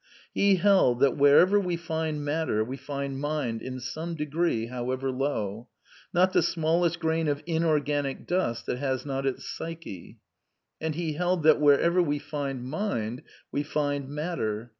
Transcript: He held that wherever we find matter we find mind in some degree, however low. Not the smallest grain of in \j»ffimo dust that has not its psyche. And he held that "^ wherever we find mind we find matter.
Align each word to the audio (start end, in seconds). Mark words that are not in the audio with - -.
He 0.33 0.55
held 0.55 0.99
that 1.01 1.15
wherever 1.15 1.59
we 1.59 1.77
find 1.77 2.25
matter 2.25 2.63
we 2.63 2.75
find 2.75 3.19
mind 3.19 3.61
in 3.61 3.79
some 3.79 4.15
degree, 4.15 4.65
however 4.65 5.11
low. 5.11 5.67
Not 6.11 6.33
the 6.33 6.41
smallest 6.41 6.99
grain 6.99 7.27
of 7.27 7.43
in 7.45 7.61
\j»ffimo 7.61 8.25
dust 8.25 8.65
that 8.65 8.79
has 8.79 9.05
not 9.05 9.27
its 9.27 9.45
psyche. 9.47 10.17
And 10.81 10.95
he 10.95 11.13
held 11.13 11.43
that 11.43 11.57
"^ 11.57 11.59
wherever 11.59 12.01
we 12.01 12.17
find 12.17 12.63
mind 12.65 13.21
we 13.51 13.61
find 13.61 14.09
matter. 14.09 14.69